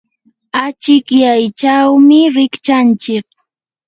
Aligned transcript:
achikyaychawmi 0.65 2.19
rikchanchik. 2.35 3.25